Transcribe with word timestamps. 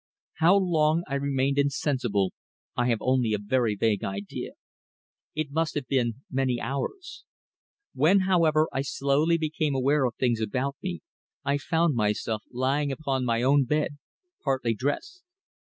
How 0.37 0.57
long 0.57 1.03
I 1.07 1.13
remained 1.13 1.59
insensible 1.59 2.33
I 2.75 2.87
have 2.87 2.97
only 3.03 3.33
a 3.35 3.37
very 3.37 3.75
vague 3.75 4.03
idea. 4.03 4.53
It 5.35 5.51
must 5.51 5.75
have 5.75 5.85
been 5.87 6.23
many 6.31 6.59
hours. 6.59 7.23
When, 7.93 8.21
however, 8.21 8.67
I 8.73 8.81
slowly 8.81 9.37
became 9.37 9.75
aware 9.75 10.05
of 10.05 10.15
things 10.15 10.41
about 10.41 10.75
me, 10.81 11.01
I 11.45 11.59
found 11.59 11.93
myself 11.93 12.41
lying 12.51 12.91
upon 12.91 13.25
my 13.25 13.43
own 13.43 13.65
bed 13.65 13.99
partly 14.43 14.73
dressed. 14.73 15.21